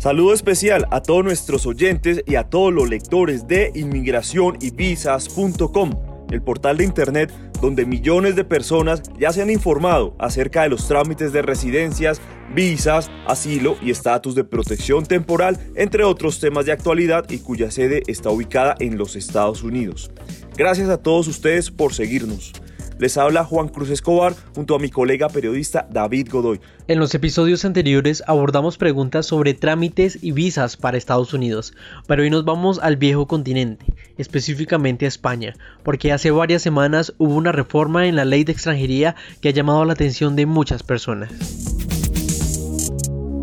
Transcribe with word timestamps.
Saludo 0.00 0.32
especial 0.32 0.86
a 0.90 1.02
todos 1.02 1.22
nuestros 1.22 1.66
oyentes 1.66 2.22
y 2.26 2.36
a 2.36 2.44
todos 2.44 2.72
los 2.72 2.88
lectores 2.88 3.46
de 3.46 3.70
inmigración 3.74 4.56
y 4.58 4.70
visas.com, 4.70 5.90
el 6.30 6.40
portal 6.40 6.78
de 6.78 6.84
internet 6.84 7.30
donde 7.60 7.84
millones 7.84 8.34
de 8.34 8.44
personas 8.44 9.02
ya 9.18 9.30
se 9.30 9.42
han 9.42 9.50
informado 9.50 10.16
acerca 10.18 10.62
de 10.62 10.70
los 10.70 10.88
trámites 10.88 11.34
de 11.34 11.42
residencias, 11.42 12.22
visas, 12.54 13.10
asilo 13.26 13.76
y 13.82 13.90
estatus 13.90 14.34
de 14.34 14.44
protección 14.44 15.04
temporal, 15.04 15.58
entre 15.74 16.04
otros 16.04 16.40
temas 16.40 16.64
de 16.64 16.72
actualidad 16.72 17.28
y 17.28 17.40
cuya 17.40 17.70
sede 17.70 18.02
está 18.06 18.30
ubicada 18.30 18.76
en 18.78 18.96
los 18.96 19.16
Estados 19.16 19.62
Unidos. 19.62 20.10
Gracias 20.56 20.88
a 20.88 20.96
todos 20.96 21.28
ustedes 21.28 21.70
por 21.70 21.92
seguirnos. 21.92 22.54
Les 23.00 23.16
habla 23.16 23.46
Juan 23.46 23.68
Cruz 23.68 23.88
Escobar 23.88 24.34
junto 24.54 24.74
a 24.74 24.78
mi 24.78 24.90
colega 24.90 25.30
periodista 25.30 25.88
David 25.90 26.28
Godoy. 26.30 26.60
En 26.86 26.98
los 26.98 27.14
episodios 27.14 27.64
anteriores 27.64 28.22
abordamos 28.26 28.76
preguntas 28.76 29.24
sobre 29.24 29.54
trámites 29.54 30.18
y 30.20 30.32
visas 30.32 30.76
para 30.76 30.98
Estados 30.98 31.32
Unidos, 31.32 31.72
pero 32.06 32.22
hoy 32.22 32.28
nos 32.28 32.44
vamos 32.44 32.78
al 32.78 32.98
viejo 32.98 33.26
continente, 33.26 33.86
específicamente 34.18 35.06
a 35.06 35.08
España, 35.08 35.54
porque 35.82 36.12
hace 36.12 36.30
varias 36.30 36.60
semanas 36.60 37.14
hubo 37.16 37.36
una 37.36 37.52
reforma 37.52 38.06
en 38.06 38.16
la 38.16 38.26
ley 38.26 38.44
de 38.44 38.52
extranjería 38.52 39.16
que 39.40 39.48
ha 39.48 39.52
llamado 39.52 39.82
la 39.86 39.94
atención 39.94 40.36
de 40.36 40.44
muchas 40.44 40.82
personas. 40.82 41.32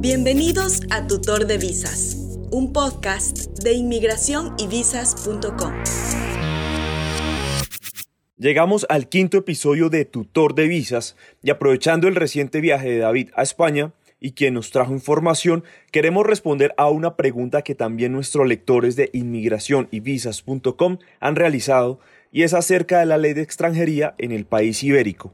Bienvenidos 0.02 0.82
a 0.92 1.08
Tutor 1.08 1.48
de 1.48 1.58
Visas, 1.58 2.16
un 2.52 2.74
podcast 2.74 3.58
de 3.64 3.74
inmigración 3.74 4.54
y 4.60 4.68
visas.com. 4.68 5.74
Llegamos 8.40 8.86
al 8.90 9.10
quinto 9.10 9.38
episodio 9.38 9.90
de 9.90 10.06
Tutor 10.06 10.54
de 10.54 10.68
Visas 10.68 11.16
y 11.42 11.50
aprovechando 11.50 12.08
el 12.08 12.14
reciente 12.14 12.62
viaje 12.62 12.88
de 12.88 13.00
David 13.00 13.30
a 13.36 13.42
España 13.42 13.94
y 14.20 14.34
quien 14.34 14.54
nos 14.54 14.70
trajo 14.70 14.94
información, 14.94 15.64
queremos 15.92 16.24
responder 16.24 16.72
a 16.78 16.88
una 16.88 17.16
pregunta 17.16 17.64
que 17.64 17.74
también 17.74 18.12
nuestros 18.12 18.48
lectores 18.48 18.96
de 18.96 19.10
inmigración 19.12 19.88
y 19.90 20.02
visas.com 20.02 21.00
han 21.20 21.36
realizado 21.36 22.00
y 22.32 22.44
es 22.44 22.54
acerca 22.54 23.00
de 23.00 23.08
la 23.08 23.18
ley 23.18 23.34
de 23.34 23.42
extranjería 23.42 24.14
en 24.20 24.32
el 24.32 24.46
país 24.46 24.84
ibérico. 24.84 25.34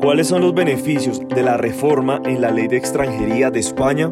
¿Cuáles 0.00 0.28
son 0.28 0.42
los 0.42 0.54
beneficios 0.54 1.20
de 1.28 1.42
la 1.42 1.56
reforma 1.56 2.22
en 2.24 2.40
la 2.40 2.52
ley 2.52 2.68
de 2.68 2.76
extranjería 2.76 3.50
de 3.50 3.58
España? 3.58 4.10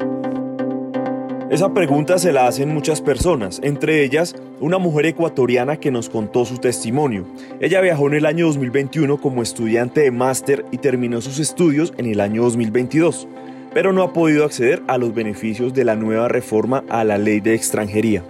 Esa 1.51 1.73
pregunta 1.73 2.19
se 2.19 2.31
la 2.31 2.47
hacen 2.47 2.75
muchas 2.75 3.01
personas, 3.01 3.59
entre 3.65 4.05
ellas 4.05 4.37
una 4.61 4.77
mujer 4.77 5.07
ecuatoriana 5.07 5.79
que 5.79 5.91
nos 5.91 6.11
contó 6.11 6.45
su 6.45 6.59
testimonio. 6.59 7.25
Ella 7.59 7.81
viajó 7.81 8.07
en 8.07 8.15
el 8.15 8.27
año 8.27 8.49
2021 8.49 9.19
como 9.19 9.43
estudiante 9.43 10.03
de 10.03 10.11
máster 10.11 10.67
y 10.73 10.77
terminó 10.77 11.23
sus 11.23 11.39
estudios 11.39 11.95
en 11.97 12.05
el 12.05 12.21
año 12.21 12.43
2022, 12.43 13.27
pero 13.73 13.95
no 13.95 14.03
ha 14.03 14.13
podido 14.13 14.45
acceder 14.45 14.83
a 14.89 14.99
los 14.99 15.15
beneficios 15.15 15.73
de 15.73 15.87
la 15.87 15.97
nueva 15.97 16.29
reforma 16.29 16.85
a 16.91 17.03
la 17.03 17.17
ley 17.17 17.41
de 17.41 17.55
extranjería. 17.55 18.23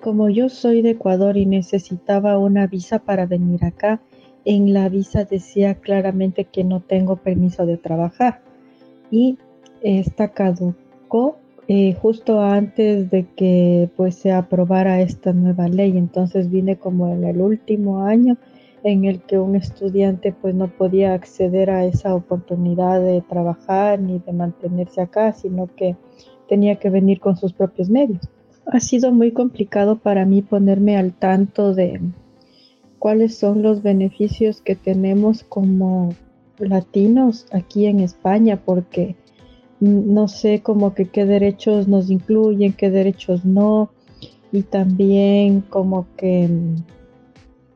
Como 0.00 0.30
yo 0.30 0.48
soy 0.48 0.80
de 0.80 0.92
Ecuador 0.92 1.36
y 1.36 1.44
necesitaba 1.44 2.38
una 2.38 2.66
visa 2.66 2.98
para 2.98 3.26
venir 3.26 3.62
acá, 3.62 4.00
en 4.46 4.72
la 4.72 4.88
visa 4.88 5.24
decía 5.24 5.74
claramente 5.74 6.44
que 6.44 6.64
no 6.64 6.80
tengo 6.80 7.16
permiso 7.16 7.66
de 7.66 7.76
trabajar 7.76 8.40
y 9.10 9.36
esta 9.82 10.28
caducó 10.28 11.36
eh, 11.68 11.94
justo 11.94 12.40
antes 12.40 13.10
de 13.10 13.26
que 13.36 13.90
pues 13.96 14.14
se 14.14 14.32
aprobara 14.32 15.00
esta 15.00 15.32
nueva 15.32 15.68
ley. 15.68 15.96
Entonces 15.96 16.50
vine 16.50 16.76
como 16.76 17.08
en 17.12 17.24
el 17.24 17.40
último 17.40 18.04
año 18.04 18.36
en 18.84 19.04
el 19.04 19.20
que 19.22 19.38
un 19.38 19.56
estudiante 19.56 20.32
pues 20.32 20.54
no 20.54 20.68
podía 20.68 21.12
acceder 21.14 21.70
a 21.70 21.84
esa 21.84 22.14
oportunidad 22.14 23.00
de 23.00 23.20
trabajar 23.20 23.98
ni 23.98 24.20
de 24.20 24.32
mantenerse 24.32 25.00
acá, 25.00 25.32
sino 25.32 25.68
que 25.74 25.96
tenía 26.48 26.76
que 26.76 26.88
venir 26.88 27.18
con 27.18 27.36
sus 27.36 27.52
propios 27.52 27.90
medios. 27.90 28.28
Ha 28.66 28.78
sido 28.78 29.10
muy 29.10 29.32
complicado 29.32 29.96
para 29.96 30.24
mí 30.24 30.42
ponerme 30.42 30.96
al 30.96 31.12
tanto 31.12 31.74
de 31.74 32.00
cuáles 33.00 33.36
son 33.36 33.62
los 33.62 33.82
beneficios 33.82 34.60
que 34.60 34.76
tenemos 34.76 35.42
como 35.42 36.14
latinos 36.58 37.46
aquí 37.52 37.86
en 37.86 38.00
España, 38.00 38.60
porque 38.64 39.16
no 39.80 40.28
sé 40.28 40.62
como 40.62 40.94
que 40.94 41.06
qué 41.06 41.26
derechos 41.26 41.88
nos 41.88 42.10
incluyen, 42.10 42.72
qué 42.72 42.90
derechos 42.90 43.44
no, 43.44 43.90
y 44.52 44.62
también 44.62 45.60
como 45.60 46.06
que 46.16 46.48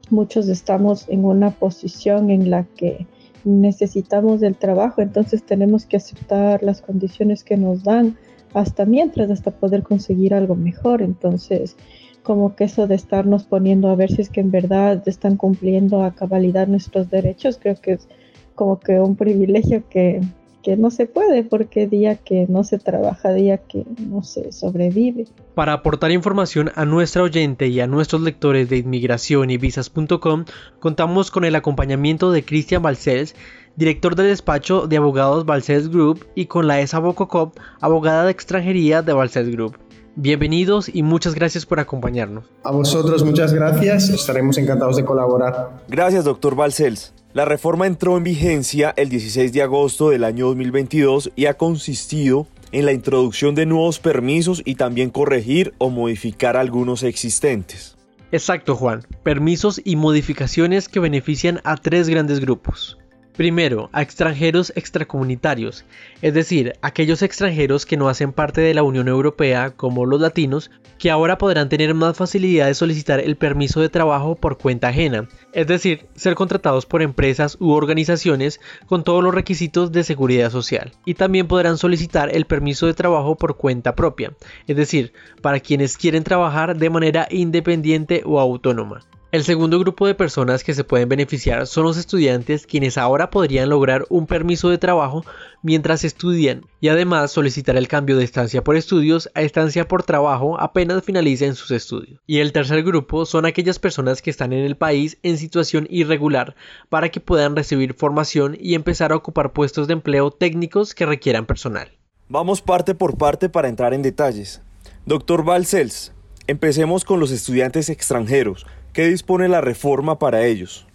muchos 0.08 0.48
estamos 0.48 1.08
en 1.08 1.24
una 1.24 1.50
posición 1.50 2.30
en 2.30 2.50
la 2.50 2.64
que 2.64 3.06
necesitamos 3.44 4.40
del 4.40 4.56
trabajo, 4.56 5.02
entonces 5.02 5.42
tenemos 5.42 5.86
que 5.86 5.96
aceptar 5.96 6.62
las 6.62 6.82
condiciones 6.82 7.44
que 7.44 7.56
nos 7.56 7.84
dan 7.84 8.16
hasta 8.54 8.84
mientras, 8.84 9.30
hasta 9.30 9.50
poder 9.50 9.82
conseguir 9.82 10.34
algo 10.34 10.56
mejor. 10.56 11.02
Entonces, 11.02 11.76
como 12.22 12.54
que 12.54 12.64
eso 12.64 12.86
de 12.86 12.96
estarnos 12.96 13.44
poniendo 13.44 13.88
a 13.88 13.94
ver 13.94 14.10
si 14.10 14.22
es 14.22 14.28
que 14.28 14.40
en 14.40 14.50
verdad 14.50 15.02
están 15.06 15.36
cumpliendo 15.36 16.02
a 16.02 16.14
cabalidad 16.14 16.66
nuestros 16.66 17.10
derechos, 17.10 17.58
creo 17.60 17.76
que 17.76 17.92
es 17.92 18.08
como 18.54 18.78
que 18.78 19.00
un 19.00 19.16
privilegio 19.16 19.84
que 19.88 20.20
que 20.62 20.76
no 20.76 20.90
se 20.90 21.06
puede 21.06 21.44
porque 21.44 21.86
día 21.86 22.16
que 22.16 22.46
no 22.48 22.64
se 22.64 22.78
trabaja, 22.78 23.32
día 23.32 23.58
que 23.58 23.84
no 23.98 24.22
se 24.22 24.52
sobrevive. 24.52 25.26
Para 25.54 25.72
aportar 25.72 26.10
información 26.10 26.70
a 26.74 26.84
nuestra 26.84 27.22
oyente 27.22 27.68
y 27.68 27.80
a 27.80 27.86
nuestros 27.86 28.22
lectores 28.22 28.68
de 28.68 28.78
inmigración 28.78 29.50
y 29.50 29.56
visas.com, 29.56 30.44
contamos 30.78 31.30
con 31.30 31.44
el 31.44 31.56
acompañamiento 31.56 32.32
de 32.32 32.44
Cristian 32.44 32.82
Balcells, 32.82 33.34
director 33.76 34.16
del 34.16 34.26
despacho 34.26 34.86
de 34.86 34.96
abogados 34.96 35.46
Balcells 35.46 35.88
Group, 35.88 36.26
y 36.34 36.46
con 36.46 36.66
la 36.66 36.80
ESA 36.80 36.98
Bococop, 36.98 37.56
abogada 37.80 38.24
de 38.24 38.32
extranjería 38.32 39.02
de 39.02 39.12
Balcells 39.12 39.50
Group. 39.50 39.78
Bienvenidos 40.16 40.90
y 40.92 41.02
muchas 41.02 41.34
gracias 41.34 41.64
por 41.64 41.80
acompañarnos. 41.80 42.44
A 42.64 42.72
vosotros 42.72 43.24
muchas 43.24 43.54
gracias, 43.54 44.08
estaremos 44.08 44.58
encantados 44.58 44.96
de 44.96 45.04
colaborar. 45.04 45.82
Gracias, 45.88 46.24
doctor 46.24 46.56
Balcells. 46.56 47.14
La 47.32 47.44
reforma 47.44 47.86
entró 47.86 48.16
en 48.16 48.24
vigencia 48.24 48.92
el 48.96 49.08
16 49.08 49.52
de 49.52 49.62
agosto 49.62 50.10
del 50.10 50.24
año 50.24 50.46
2022 50.46 51.30
y 51.36 51.46
ha 51.46 51.54
consistido 51.54 52.48
en 52.72 52.86
la 52.86 52.92
introducción 52.92 53.54
de 53.54 53.66
nuevos 53.66 54.00
permisos 54.00 54.62
y 54.64 54.74
también 54.74 55.10
corregir 55.10 55.72
o 55.78 55.90
modificar 55.90 56.56
algunos 56.56 57.04
existentes. 57.04 57.96
Exacto, 58.32 58.74
Juan. 58.74 59.02
Permisos 59.22 59.80
y 59.84 59.94
modificaciones 59.94 60.88
que 60.88 60.98
benefician 60.98 61.60
a 61.62 61.76
tres 61.76 62.08
grandes 62.08 62.40
grupos. 62.40 62.99
Primero, 63.40 63.88
a 63.94 64.02
extranjeros 64.02 64.70
extracomunitarios, 64.76 65.86
es 66.20 66.34
decir, 66.34 66.74
aquellos 66.82 67.22
extranjeros 67.22 67.86
que 67.86 67.96
no 67.96 68.10
hacen 68.10 68.34
parte 68.34 68.60
de 68.60 68.74
la 68.74 68.82
Unión 68.82 69.08
Europea, 69.08 69.70
como 69.70 70.04
los 70.04 70.20
latinos, 70.20 70.70
que 70.98 71.10
ahora 71.10 71.38
podrán 71.38 71.70
tener 71.70 71.94
más 71.94 72.18
facilidad 72.18 72.66
de 72.66 72.74
solicitar 72.74 73.18
el 73.18 73.38
permiso 73.38 73.80
de 73.80 73.88
trabajo 73.88 74.34
por 74.34 74.58
cuenta 74.58 74.88
ajena, 74.88 75.26
es 75.54 75.66
decir, 75.66 76.06
ser 76.14 76.34
contratados 76.34 76.84
por 76.84 77.00
empresas 77.00 77.56
u 77.58 77.70
organizaciones 77.70 78.60
con 78.84 79.04
todos 79.04 79.24
los 79.24 79.34
requisitos 79.34 79.90
de 79.90 80.04
seguridad 80.04 80.50
social, 80.50 80.92
y 81.06 81.14
también 81.14 81.48
podrán 81.48 81.78
solicitar 81.78 82.28
el 82.36 82.44
permiso 82.44 82.84
de 82.88 82.92
trabajo 82.92 83.36
por 83.36 83.56
cuenta 83.56 83.94
propia, 83.94 84.34
es 84.66 84.76
decir, 84.76 85.14
para 85.40 85.60
quienes 85.60 85.96
quieren 85.96 86.24
trabajar 86.24 86.76
de 86.76 86.90
manera 86.90 87.26
independiente 87.30 88.20
o 88.26 88.38
autónoma. 88.38 89.00
El 89.32 89.44
segundo 89.44 89.78
grupo 89.78 90.08
de 90.08 90.16
personas 90.16 90.64
que 90.64 90.74
se 90.74 90.82
pueden 90.82 91.08
beneficiar 91.08 91.68
son 91.68 91.84
los 91.84 91.96
estudiantes 91.96 92.66
quienes 92.66 92.98
ahora 92.98 93.30
podrían 93.30 93.68
lograr 93.68 94.04
un 94.08 94.26
permiso 94.26 94.70
de 94.70 94.78
trabajo 94.78 95.24
mientras 95.62 96.02
estudian 96.02 96.66
y 96.80 96.88
además 96.88 97.30
solicitar 97.30 97.76
el 97.76 97.86
cambio 97.86 98.16
de 98.16 98.24
estancia 98.24 98.64
por 98.64 98.74
estudios 98.74 99.30
a 99.34 99.42
estancia 99.42 99.86
por 99.86 100.02
trabajo 100.02 100.60
apenas 100.60 101.04
finalicen 101.04 101.54
sus 101.54 101.70
estudios. 101.70 102.20
Y 102.26 102.40
el 102.40 102.50
tercer 102.50 102.82
grupo 102.82 103.24
son 103.24 103.46
aquellas 103.46 103.78
personas 103.78 104.20
que 104.20 104.30
están 104.30 104.52
en 104.52 104.64
el 104.64 104.76
país 104.76 105.16
en 105.22 105.38
situación 105.38 105.86
irregular 105.90 106.56
para 106.88 107.10
que 107.10 107.20
puedan 107.20 107.54
recibir 107.54 107.94
formación 107.94 108.56
y 108.58 108.74
empezar 108.74 109.12
a 109.12 109.16
ocupar 109.16 109.52
puestos 109.52 109.86
de 109.86 109.92
empleo 109.92 110.32
técnicos 110.32 110.92
que 110.92 111.06
requieran 111.06 111.46
personal. 111.46 111.92
Vamos 112.28 112.62
parte 112.62 112.96
por 112.96 113.16
parte 113.16 113.48
para 113.48 113.68
entrar 113.68 113.94
en 113.94 114.02
detalles. 114.02 114.60
Doctor 115.06 115.44
Balcells, 115.44 116.12
empecemos 116.48 117.04
con 117.04 117.20
los 117.20 117.30
estudiantes 117.30 117.90
extranjeros 117.90 118.66
¿Qué 118.92 119.08
dispone 119.08 119.48
la 119.48 119.60
reforma 119.60 120.18
para 120.18 120.44
ellos? 120.44 120.86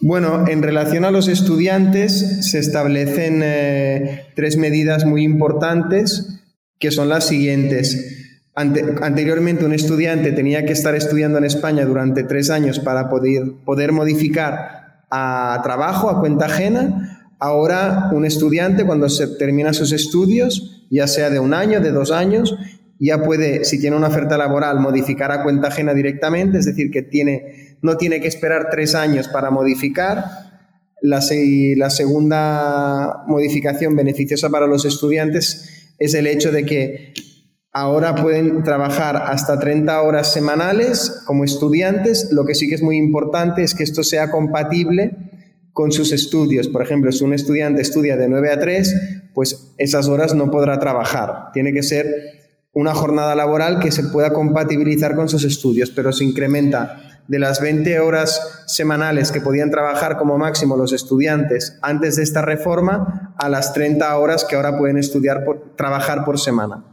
Bueno, 0.00 0.46
en 0.46 0.62
relación 0.62 1.04
a 1.04 1.10
los 1.10 1.26
estudiantes 1.26 2.48
se 2.48 2.60
establecen 2.60 3.40
eh, 3.42 4.26
tres 4.36 4.56
medidas 4.56 5.04
muy 5.04 5.24
importantes 5.24 6.40
que 6.78 6.92
son 6.92 7.08
las 7.08 7.26
siguientes. 7.26 8.44
anteriormente 8.54 9.64
un 9.64 9.72
estudiante 9.72 10.30
tenía 10.32 10.64
que 10.64 10.72
estar 10.72 10.94
estudiando 10.94 11.38
en 11.38 11.44
España 11.44 11.84
durante 11.84 12.22
tres 12.22 12.50
años 12.50 12.78
para 12.78 13.08
poder, 13.08 13.42
poder 13.64 13.90
modificar 13.90 15.04
a 15.10 15.60
trabajo, 15.64 16.10
a 16.10 16.20
cuenta 16.20 16.46
ajena. 16.46 17.34
Ahora 17.40 18.10
un 18.12 18.24
estudiante 18.24 18.84
cuando 18.84 19.08
se 19.08 19.26
termina 19.26 19.72
sus 19.72 19.90
estudios, 19.90 20.86
ya 20.90 21.08
sea 21.08 21.30
de 21.30 21.40
un 21.40 21.54
año, 21.54 21.80
de 21.80 21.90
dos 21.90 22.12
años, 22.12 22.56
ya 22.98 23.22
puede, 23.22 23.64
si 23.64 23.80
tiene 23.80 23.96
una 23.96 24.08
oferta 24.08 24.36
laboral, 24.36 24.80
modificar 24.80 25.30
a 25.30 25.42
cuenta 25.42 25.68
ajena 25.68 25.94
directamente, 25.94 26.58
es 26.58 26.66
decir, 26.66 26.90
que 26.90 27.02
tiene, 27.02 27.76
no 27.80 27.96
tiene 27.96 28.20
que 28.20 28.28
esperar 28.28 28.68
tres 28.70 28.94
años 28.94 29.28
para 29.28 29.50
modificar. 29.50 30.24
La, 31.00 31.20
la 31.76 31.90
segunda 31.90 33.22
modificación 33.28 33.94
beneficiosa 33.94 34.50
para 34.50 34.66
los 34.66 34.84
estudiantes 34.84 35.94
es 35.98 36.14
el 36.14 36.26
hecho 36.26 36.50
de 36.50 36.64
que 36.64 37.14
ahora 37.72 38.16
pueden 38.16 38.64
trabajar 38.64 39.16
hasta 39.16 39.60
30 39.60 40.02
horas 40.02 40.32
semanales 40.32 41.22
como 41.24 41.44
estudiantes. 41.44 42.30
Lo 42.32 42.44
que 42.44 42.56
sí 42.56 42.68
que 42.68 42.74
es 42.74 42.82
muy 42.82 42.96
importante 42.96 43.62
es 43.62 43.74
que 43.74 43.84
esto 43.84 44.02
sea 44.02 44.32
compatible 44.32 45.16
con 45.72 45.92
sus 45.92 46.10
estudios. 46.10 46.66
Por 46.66 46.82
ejemplo, 46.82 47.12
si 47.12 47.22
un 47.22 47.34
estudiante 47.34 47.80
estudia 47.80 48.16
de 48.16 48.28
9 48.28 48.50
a 48.50 48.58
3, 48.58 49.30
pues 49.34 49.74
esas 49.78 50.08
horas 50.08 50.34
no 50.34 50.50
podrá 50.50 50.80
trabajar. 50.80 51.52
Tiene 51.52 51.72
que 51.72 51.84
ser 51.84 52.06
una 52.72 52.94
jornada 52.94 53.34
laboral 53.34 53.78
que 53.78 53.90
se 53.90 54.04
pueda 54.04 54.32
compatibilizar 54.32 55.14
con 55.16 55.28
sus 55.28 55.44
estudios, 55.44 55.90
pero 55.90 56.12
se 56.12 56.24
incrementa 56.24 57.02
de 57.28 57.38
las 57.38 57.60
20 57.60 58.00
horas 58.00 58.64
semanales 58.66 59.30
que 59.30 59.40
podían 59.40 59.70
trabajar 59.70 60.16
como 60.16 60.38
máximo 60.38 60.76
los 60.76 60.92
estudiantes 60.92 61.78
antes 61.82 62.16
de 62.16 62.22
esta 62.22 62.42
reforma 62.42 63.34
a 63.36 63.48
las 63.48 63.74
30 63.74 64.16
horas 64.16 64.44
que 64.44 64.56
ahora 64.56 64.78
pueden 64.78 65.00
trabajar 65.76 66.24
por 66.24 66.38
semana. 66.38 66.84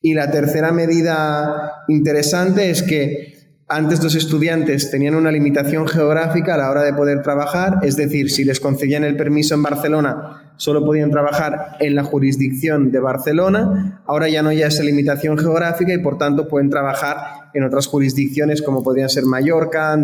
Y 0.00 0.14
la 0.14 0.30
tercera 0.30 0.72
medida 0.72 1.84
interesante 1.88 2.70
es 2.70 2.82
que 2.82 3.34
antes 3.68 4.02
los 4.02 4.14
estudiantes 4.14 4.90
tenían 4.90 5.14
una 5.14 5.30
limitación 5.30 5.88
geográfica 5.88 6.54
a 6.54 6.58
la 6.58 6.70
hora 6.70 6.82
de 6.82 6.92
poder 6.92 7.22
trabajar, 7.22 7.78
es 7.82 7.96
decir, 7.96 8.30
si 8.30 8.44
les 8.44 8.60
concedían 8.60 9.04
el 9.04 9.16
permiso 9.16 9.54
en 9.54 9.62
Barcelona, 9.62 10.43
solo 10.56 10.84
podían 10.84 11.10
trabajar 11.10 11.76
en 11.80 11.94
la 11.94 12.04
jurisdicción 12.04 12.90
de 12.90 13.00
Barcelona, 13.00 14.02
ahora 14.06 14.28
ya 14.28 14.42
no 14.42 14.50
hay 14.50 14.62
esa 14.62 14.82
limitación 14.82 15.38
geográfica 15.38 15.92
y 15.92 15.98
por 15.98 16.18
tanto 16.18 16.48
pueden 16.48 16.70
trabajar 16.70 17.50
en 17.54 17.64
otras 17.64 17.86
jurisdicciones 17.86 18.62
como 18.62 18.82
podrían 18.82 19.08
ser 19.08 19.24
Mallorca, 19.24 19.98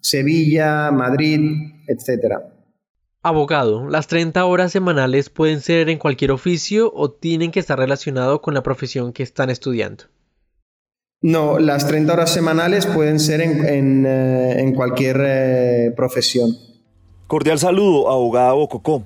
Sevilla, 0.00 0.90
Madrid, 0.90 1.72
etc. 1.86 2.36
Abogado, 3.22 3.88
¿las 3.88 4.06
30 4.06 4.44
horas 4.44 4.72
semanales 4.72 5.28
pueden 5.28 5.60
ser 5.60 5.88
en 5.88 5.98
cualquier 5.98 6.30
oficio 6.30 6.92
o 6.94 7.10
tienen 7.10 7.50
que 7.50 7.60
estar 7.60 7.78
relacionados 7.78 8.40
con 8.40 8.54
la 8.54 8.62
profesión 8.62 9.12
que 9.12 9.22
están 9.22 9.50
estudiando? 9.50 10.04
No, 11.20 11.58
las 11.58 11.88
30 11.88 12.12
horas 12.12 12.32
semanales 12.32 12.86
pueden 12.86 13.18
ser 13.18 13.40
en, 13.40 14.04
eh, 14.06 14.72
cualquier 14.76 15.20
eh, 15.20 15.92
profesión. 15.96 16.56
Cordial 17.26 17.58
saludo, 17.58 18.08
abogada 18.08 18.52
Bococó. 18.52 19.02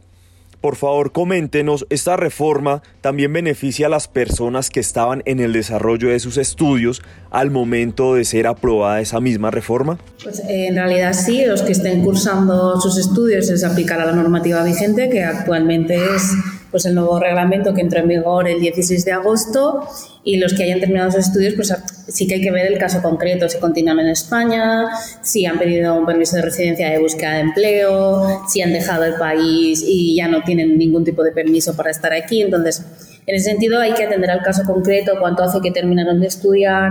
Por 0.63 0.77
favor, 0.77 1.11
coméntenos, 1.11 1.87
¿esta 1.91 2.17
reforma 2.17 2.85
también 3.01 3.33
beneficia 3.33 3.87
a 3.87 3.91
las 3.91 4.07
personas 4.07 4.71
que 4.71 4.79
estaban 4.79 5.21
en 5.27 5.41
el 5.41 5.53
desarrollo 5.53 6.09
de 6.11 6.21
sus 6.21 6.37
estudios 6.37 7.03
al 7.33 7.51
momento 7.51 8.15
de 8.15 8.25
ser 8.25 8.47
aprobada 8.47 9.01
esa 9.01 9.21
misma 9.21 9.51
reforma? 9.51 9.99
Pues 10.23 10.39
eh, 10.39 10.69
en 10.69 10.77
realidad 10.77 11.15
sí, 11.15 11.45
los 11.47 11.63
que 11.63 11.73
estén 11.73 12.05
cursando 12.05 12.81
sus 12.81 12.97
estudios 12.97 13.49
les 13.51 13.65
aplicará 13.65 14.07
la 14.07 14.13
normativa 14.13 14.63
vigente, 14.63 15.11
que 15.11 15.25
actualmente 15.25 15.97
es 15.97 16.33
pues 16.73 16.87
el 16.87 16.97
nuevo 16.97 17.21
reglamento 17.21 17.75
que 17.75 17.83
entró 17.83 18.01
en 18.01 18.09
vigor 18.09 18.49
el 18.49 18.59
16 18.59 19.05
de 19.05 19.13
agosto 19.13 19.87
y 20.25 20.39
los 20.39 20.55
que 20.55 20.65
hayan 20.65 20.81
terminado 20.81 21.11
sus 21.13 21.27
estudios, 21.27 21.55
pues 21.55 21.73
sí 22.09 22.27
que 22.27 22.35
hay 22.35 22.41
que 22.41 22.51
ver 22.51 22.67
el 22.67 22.79
caso 22.79 23.03
concreto, 23.03 23.49
si 23.49 23.59
continúan 23.59 24.01
en 24.01 24.09
España, 24.09 24.89
si 25.21 25.47
han 25.47 25.59
pedido 25.59 25.95
un 25.95 26.07
permiso 26.07 26.37
de 26.37 26.43
residencia 26.43 26.91
de 26.91 26.99
búsqueda 26.99 27.35
de 27.35 27.41
empleo, 27.41 28.43
si 28.49 28.63
han 28.63 28.73
dejado 28.73 29.05
el 29.05 29.15
país 29.15 29.85
y 29.87 30.17
ya 30.17 30.29
no 30.29 30.43
tienen 30.43 30.79
ningún 30.79 31.05
tipo 31.05 31.23
de 31.23 31.33
permiso 31.33 31.77
para 31.77 31.91
estar 31.91 32.13
aquí. 32.13 32.41
Entonces, 32.41 32.83
en 33.27 33.37
ese 33.37 33.51
sentido 33.51 33.79
hay 33.79 33.93
que 33.93 34.05
atender 34.05 34.31
al 34.31 34.43
caso 34.43 34.63
concreto, 34.65 35.13
cuánto 35.21 35.43
hace 35.43 35.61
que 35.61 35.71
terminaron 35.71 36.21
de 36.21 36.27
estudiar, 36.27 36.91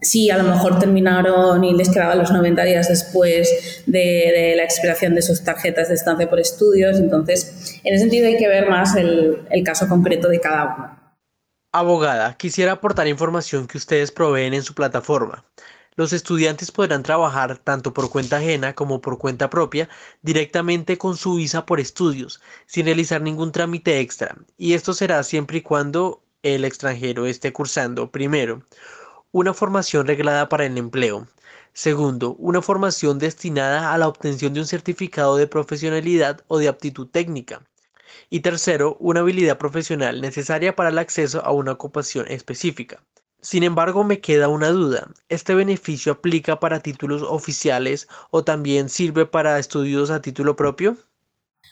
si 0.00 0.30
a 0.30 0.38
lo 0.38 0.44
mejor 0.44 0.78
terminaron 0.78 1.62
y 1.64 1.74
les 1.74 1.90
quedaban 1.90 2.18
los 2.18 2.30
90 2.30 2.64
días 2.64 2.88
después 2.88 3.82
de, 3.86 4.54
la 4.56 4.64
expiración 4.64 5.14
de 5.14 5.22
sus 5.22 5.44
tarjetas 5.44 5.88
de 5.88 5.94
estancia 5.94 6.28
por 6.28 6.40
estudios. 6.40 6.98
Entonces, 6.98 7.80
en 7.84 7.94
ese 7.94 8.04
sentido 8.04 8.26
hay 8.26 8.36
que 8.36 8.48
ver 8.48 8.68
más 8.68 8.96
el, 8.96 9.46
el 9.50 9.64
caso 9.64 9.88
concreto 9.88 10.28
de 10.28 10.40
cada 10.40 10.64
uno. 10.76 11.00
Abogada, 11.72 12.36
quisiera 12.36 12.72
aportar 12.72 13.06
información 13.06 13.68
que 13.68 13.78
ustedes 13.78 14.10
proveen 14.10 14.54
en 14.54 14.62
su 14.62 14.74
plataforma. 14.74 15.44
Los 15.96 16.12
estudiantes 16.12 16.70
podrán 16.70 17.02
trabajar 17.02 17.58
tanto 17.58 17.92
por 17.92 18.10
cuenta 18.10 18.38
ajena 18.38 18.74
como 18.74 19.00
por 19.00 19.18
cuenta 19.18 19.50
propia 19.50 19.88
directamente 20.22 20.96
con 20.98 21.16
su 21.16 21.34
visa 21.34 21.66
por 21.66 21.78
estudios, 21.78 22.40
sin 22.66 22.86
realizar 22.86 23.20
ningún 23.20 23.52
trámite 23.52 24.00
extra, 24.00 24.36
y 24.56 24.74
esto 24.74 24.94
será 24.94 25.22
siempre 25.24 25.58
y 25.58 25.62
cuando 25.62 26.22
el 26.42 26.64
extranjero 26.64 27.26
esté 27.26 27.52
cursando, 27.52 28.10
primero, 28.10 28.62
una 29.32 29.54
formación 29.54 30.06
reglada 30.06 30.48
para 30.48 30.66
el 30.66 30.76
empleo. 30.76 31.28
Segundo, 31.72 32.34
una 32.34 32.62
formación 32.62 33.18
destinada 33.18 33.92
a 33.92 33.98
la 33.98 34.08
obtención 34.08 34.52
de 34.52 34.60
un 34.60 34.66
certificado 34.66 35.36
de 35.36 35.46
profesionalidad 35.46 36.42
o 36.48 36.58
de 36.58 36.68
aptitud 36.68 37.08
técnica. 37.08 37.62
Y 38.28 38.40
tercero, 38.40 38.96
una 38.98 39.20
habilidad 39.20 39.58
profesional 39.58 40.20
necesaria 40.20 40.74
para 40.74 40.90
el 40.90 40.98
acceso 40.98 41.44
a 41.44 41.52
una 41.52 41.72
ocupación 41.72 42.26
específica. 42.28 43.02
Sin 43.40 43.62
embargo, 43.62 44.04
me 44.04 44.20
queda 44.20 44.48
una 44.48 44.68
duda. 44.68 45.08
¿Este 45.28 45.54
beneficio 45.54 46.12
aplica 46.12 46.60
para 46.60 46.80
títulos 46.80 47.22
oficiales 47.22 48.08
o 48.30 48.44
también 48.44 48.88
sirve 48.88 49.26
para 49.26 49.58
estudios 49.58 50.10
a 50.10 50.20
título 50.20 50.56
propio? 50.56 50.96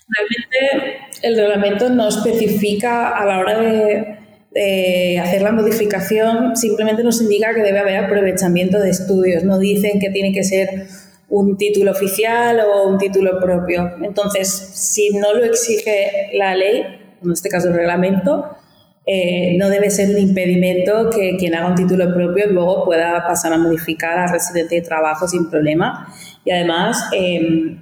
Realmente 0.08 1.06
el 1.22 1.36
reglamento 1.36 1.90
no 1.90 2.08
especifica 2.08 3.16
a 3.16 3.26
la 3.26 3.38
hora 3.38 3.58
de 3.58 4.17
hacer 5.20 5.42
la 5.42 5.52
modificación 5.52 6.56
simplemente 6.56 7.04
nos 7.04 7.20
indica 7.20 7.54
que 7.54 7.62
debe 7.62 7.78
haber 7.78 7.96
aprovechamiento 7.96 8.78
de 8.78 8.90
estudios, 8.90 9.44
no 9.44 9.58
dicen 9.58 10.00
que 10.00 10.10
tiene 10.10 10.32
que 10.32 10.42
ser 10.42 10.86
un 11.28 11.56
título 11.56 11.90
oficial 11.92 12.60
o 12.60 12.88
un 12.88 12.98
título 12.98 13.38
propio. 13.40 13.90
Entonces, 14.02 14.48
si 14.48 15.10
no 15.10 15.34
lo 15.34 15.44
exige 15.44 16.30
la 16.32 16.54
ley, 16.54 16.84
en 17.22 17.32
este 17.32 17.48
caso 17.48 17.68
el 17.68 17.74
reglamento, 17.74 18.46
eh, 19.06 19.56
no 19.58 19.70
debe 19.70 19.90
ser 19.90 20.10
un 20.10 20.18
impedimento 20.18 21.10
que 21.10 21.36
quien 21.38 21.54
haga 21.54 21.68
un 21.68 21.74
título 21.74 22.12
propio 22.12 22.46
luego 22.48 22.84
pueda 22.84 23.26
pasar 23.26 23.52
a 23.52 23.58
modificar 23.58 24.18
a 24.18 24.30
residente 24.30 24.76
de 24.76 24.82
trabajo 24.82 25.26
sin 25.26 25.48
problema. 25.50 26.12
Y 26.44 26.50
además, 26.50 27.08
eh, 27.12 27.78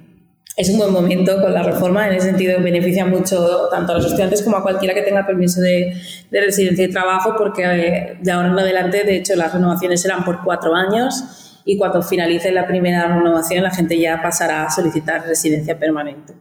es 0.57 0.69
un 0.71 0.79
buen 0.79 0.91
momento 0.91 1.39
con 1.39 1.53
la 1.53 1.61
reforma, 1.61 2.07
en 2.07 2.13
ese 2.13 2.29
sentido 2.29 2.59
beneficia 2.59 3.05
mucho 3.05 3.69
tanto 3.69 3.91
a 3.91 3.95
los 3.95 4.05
estudiantes 4.05 4.41
como 4.41 4.57
a 4.57 4.63
cualquiera 4.63 4.95
que 4.95 5.03
tenga 5.03 5.25
permiso 5.25 5.61
de, 5.61 5.93
residencia 6.31 6.85
y 6.85 6.89
trabajo, 6.89 7.35
porque 7.37 7.63
eh, 7.63 8.17
de 8.19 8.31
ahora 8.31 8.49
en 8.49 8.57
adelante, 8.57 9.03
de 9.03 9.17
hecho, 9.17 9.35
las 9.35 9.53
renovaciones 9.53 10.01
serán 10.01 10.25
por 10.25 10.43
cuatro 10.43 10.73
años 10.73 11.61
y 11.63 11.77
cuando 11.77 12.01
finalice 12.01 12.51
la 12.51 12.65
primera 12.65 13.07
renovación 13.07 13.63
la 13.63 13.71
gente 13.71 13.99
ya 13.99 14.19
pasará 14.21 14.65
a 14.65 14.71
solicitar 14.71 15.27
residencia 15.27 15.77
permanente. 15.77 16.33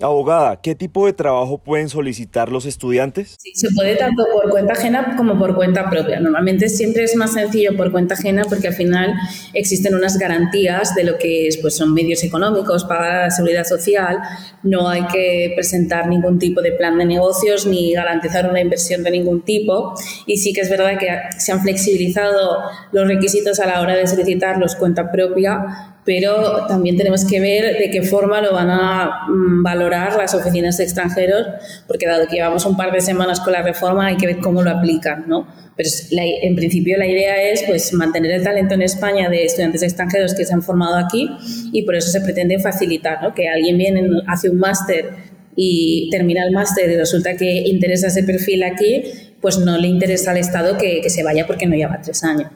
Abogada, 0.00 0.60
¿qué 0.60 0.76
tipo 0.76 1.06
de 1.06 1.12
trabajo 1.12 1.58
pueden 1.58 1.88
solicitar 1.88 2.50
los 2.50 2.66
estudiantes? 2.66 3.36
Sí, 3.38 3.50
se 3.54 3.68
puede 3.74 3.96
tanto 3.96 4.24
por 4.32 4.48
cuenta 4.50 4.74
ajena 4.74 5.16
como 5.16 5.36
por 5.36 5.56
cuenta 5.56 5.90
propia. 5.90 6.20
Normalmente 6.20 6.68
siempre 6.68 7.02
es 7.02 7.16
más 7.16 7.32
sencillo 7.32 7.76
por 7.76 7.90
cuenta 7.90 8.14
ajena 8.14 8.44
porque 8.48 8.68
al 8.68 8.74
final 8.74 9.12
existen 9.54 9.96
unas 9.96 10.16
garantías 10.16 10.94
de 10.94 11.02
lo 11.02 11.18
que 11.18 11.48
es, 11.48 11.56
pues 11.58 11.76
son 11.76 11.94
medios 11.94 12.22
económicos, 12.22 12.84
pagar 12.84 13.24
la 13.24 13.30
seguridad 13.30 13.64
social, 13.64 14.18
no 14.62 14.88
hay 14.88 15.04
que 15.08 15.52
presentar 15.56 16.06
ningún 16.06 16.38
tipo 16.38 16.62
de 16.62 16.72
plan 16.72 16.96
de 16.96 17.04
negocios 17.04 17.66
ni 17.66 17.92
garantizar 17.92 18.48
una 18.48 18.60
inversión 18.60 19.02
de 19.02 19.10
ningún 19.10 19.42
tipo. 19.42 19.94
Y 20.26 20.36
sí 20.36 20.52
que 20.52 20.60
es 20.60 20.70
verdad 20.70 20.96
que 20.96 21.08
se 21.38 21.50
han 21.50 21.60
flexibilizado 21.60 22.58
los 22.92 23.08
requisitos 23.08 23.58
a 23.58 23.66
la 23.66 23.80
hora 23.80 23.96
de 23.96 24.06
solicitarlos 24.06 24.76
cuenta 24.76 25.10
propia 25.10 25.96
pero 26.08 26.64
también 26.66 26.96
tenemos 26.96 27.26
que 27.26 27.38
ver 27.38 27.76
de 27.76 27.90
qué 27.90 28.00
forma 28.00 28.40
lo 28.40 28.54
van 28.54 28.70
a 28.70 29.26
mm, 29.28 29.62
valorar 29.62 30.16
las 30.16 30.32
oficinas 30.32 30.78
de 30.78 30.84
extranjeros, 30.84 31.46
porque 31.86 32.06
dado 32.06 32.26
que 32.26 32.36
llevamos 32.36 32.64
un 32.64 32.78
par 32.78 32.92
de 32.92 33.02
semanas 33.02 33.40
con 33.40 33.52
la 33.52 33.60
reforma, 33.60 34.06
hay 34.06 34.16
que 34.16 34.26
ver 34.26 34.38
cómo 34.38 34.62
lo 34.62 34.70
aplican, 34.70 35.26
¿no? 35.28 35.46
Pero 35.76 35.90
en 36.10 36.56
principio 36.56 36.96
la 36.96 37.06
idea 37.06 37.42
es 37.42 37.62
pues, 37.64 37.92
mantener 37.92 38.30
el 38.30 38.42
talento 38.42 38.72
en 38.72 38.80
España 38.80 39.28
de 39.28 39.44
estudiantes 39.44 39.82
extranjeros 39.82 40.34
que 40.34 40.46
se 40.46 40.54
han 40.54 40.62
formado 40.62 40.96
aquí 40.96 41.28
y 41.74 41.82
por 41.82 41.94
eso 41.94 42.08
se 42.10 42.22
pretende 42.22 42.58
facilitar, 42.58 43.22
¿no? 43.22 43.34
Que 43.34 43.46
alguien 43.46 43.76
viene, 43.76 44.08
hace 44.28 44.48
un 44.48 44.58
máster 44.58 45.10
y 45.56 46.08
termina 46.10 46.42
el 46.42 46.52
máster 46.52 46.90
y 46.90 46.96
resulta 46.96 47.36
que 47.36 47.68
interesa 47.68 48.06
ese 48.06 48.22
perfil 48.22 48.62
aquí, 48.62 49.04
pues 49.42 49.58
no 49.58 49.76
le 49.76 49.88
interesa 49.88 50.30
al 50.30 50.38
Estado 50.38 50.78
que, 50.78 51.02
que 51.02 51.10
se 51.10 51.22
vaya 51.22 51.46
porque 51.46 51.66
no 51.66 51.76
lleva 51.76 52.00
tres 52.00 52.24
años 52.24 52.48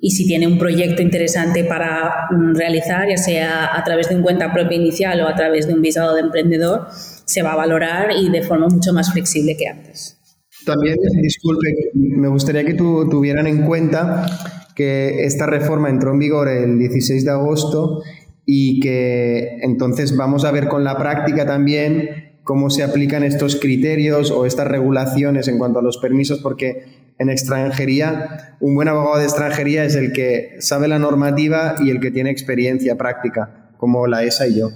y 0.00 0.12
si 0.12 0.26
tiene 0.26 0.46
un 0.46 0.58
proyecto 0.58 1.02
interesante 1.02 1.64
para 1.64 2.28
mm, 2.30 2.54
realizar, 2.54 3.08
ya 3.08 3.16
sea 3.16 3.76
a 3.76 3.84
través 3.84 4.08
de 4.08 4.16
un 4.16 4.22
cuenta 4.22 4.52
propia 4.52 4.76
inicial 4.76 5.20
o 5.20 5.28
a 5.28 5.34
través 5.34 5.66
de 5.66 5.74
un 5.74 5.82
visado 5.82 6.14
de 6.14 6.22
emprendedor, 6.22 6.86
se 6.90 7.42
va 7.42 7.52
a 7.52 7.56
valorar 7.56 8.10
y 8.16 8.30
de 8.30 8.42
forma 8.42 8.68
mucho 8.68 8.92
más 8.92 9.12
flexible 9.12 9.56
que 9.56 9.68
antes. 9.68 10.16
También, 10.64 10.96
disculpe, 11.22 11.68
me 11.94 12.28
gustaría 12.28 12.64
que 12.64 12.74
tu, 12.74 13.08
tuvieran 13.08 13.46
en 13.46 13.62
cuenta 13.66 14.26
que 14.74 15.24
esta 15.24 15.46
reforma 15.46 15.90
entró 15.90 16.12
en 16.12 16.18
vigor 16.18 16.48
el 16.48 16.78
16 16.78 17.24
de 17.24 17.30
agosto 17.30 18.02
y 18.46 18.80
que 18.80 19.58
entonces 19.62 20.16
vamos 20.16 20.44
a 20.44 20.50
ver 20.50 20.68
con 20.68 20.84
la 20.84 20.96
práctica 20.96 21.46
también 21.46 22.29
cómo 22.50 22.68
se 22.68 22.82
aplican 22.82 23.22
estos 23.22 23.54
criterios 23.54 24.32
o 24.32 24.44
estas 24.44 24.66
regulaciones 24.66 25.46
en 25.46 25.56
cuanto 25.56 25.78
a 25.78 25.82
los 25.82 25.98
permisos, 25.98 26.40
porque 26.40 27.12
en 27.16 27.30
extranjería, 27.30 28.56
un 28.58 28.74
buen 28.74 28.88
abogado 28.88 29.18
de 29.18 29.24
extranjería 29.26 29.84
es 29.84 29.94
el 29.94 30.12
que 30.12 30.56
sabe 30.58 30.88
la 30.88 30.98
normativa 30.98 31.76
y 31.78 31.90
el 31.90 32.00
que 32.00 32.10
tiene 32.10 32.30
experiencia 32.30 32.98
práctica, 32.98 33.70
como 33.76 34.08
la 34.08 34.24
ESA 34.24 34.48
y 34.48 34.58
yo. 34.58 34.70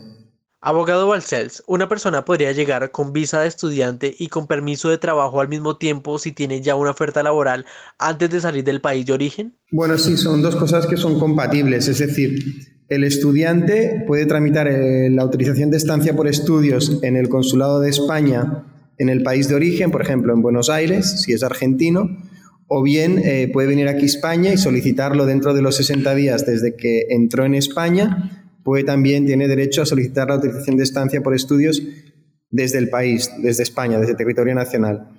Abogado 0.60 1.08
Balcells, 1.08 1.64
¿una 1.66 1.88
persona 1.88 2.24
podría 2.24 2.52
llegar 2.52 2.92
con 2.92 3.12
visa 3.12 3.40
de 3.40 3.48
estudiante 3.48 4.14
y 4.16 4.28
con 4.28 4.46
permiso 4.46 4.88
de 4.88 4.98
trabajo 4.98 5.40
al 5.40 5.48
mismo 5.48 5.76
tiempo 5.76 6.20
si 6.20 6.30
tiene 6.30 6.60
ya 6.60 6.76
una 6.76 6.92
oferta 6.92 7.24
laboral 7.24 7.66
antes 7.98 8.30
de 8.30 8.40
salir 8.40 8.62
del 8.62 8.82
país 8.82 9.04
de 9.04 9.14
origen? 9.14 9.58
Bueno, 9.72 9.98
sí, 9.98 10.16
son 10.16 10.42
dos 10.42 10.54
cosas 10.54 10.86
que 10.86 10.96
son 10.96 11.18
compatibles. 11.18 11.88
Es 11.88 11.98
decir, 11.98 12.38
el 12.88 13.04
estudiante 13.04 14.04
puede 14.06 14.26
tramitar 14.26 14.68
eh, 14.68 15.10
la 15.10 15.22
autorización 15.22 15.70
de 15.70 15.76
estancia 15.76 16.14
por 16.14 16.28
estudios 16.28 17.00
en 17.02 17.16
el 17.16 17.28
Consulado 17.28 17.80
de 17.80 17.90
España 17.90 18.64
en 18.98 19.08
el 19.08 19.22
país 19.22 19.48
de 19.48 19.56
origen, 19.56 19.90
por 19.90 20.02
ejemplo, 20.02 20.32
en 20.32 20.42
Buenos 20.42 20.70
Aires, 20.70 21.22
si 21.22 21.32
es 21.32 21.42
argentino, 21.42 22.16
o 22.68 22.82
bien 22.82 23.20
eh, 23.24 23.50
puede 23.52 23.68
venir 23.68 23.88
aquí 23.88 24.02
a 24.02 24.06
España 24.06 24.52
y 24.52 24.56
solicitarlo 24.56 25.26
dentro 25.26 25.52
de 25.52 25.62
los 25.62 25.76
60 25.76 26.14
días 26.14 26.46
desde 26.46 26.76
que 26.76 27.06
entró 27.10 27.44
en 27.44 27.54
España 27.54 28.44
puede 28.64 28.82
también, 28.82 29.26
tiene 29.26 29.46
derecho 29.46 29.82
a 29.82 29.86
solicitar 29.86 30.28
la 30.28 30.34
autorización 30.34 30.76
de 30.76 30.82
estancia 30.82 31.22
por 31.22 31.34
estudios 31.34 31.82
desde 32.50 32.78
el 32.78 32.88
país, 32.88 33.30
desde 33.42 33.62
España, 33.62 33.98
desde 33.98 34.12
el 34.12 34.16
territorio 34.16 34.54
nacional. 34.54 35.10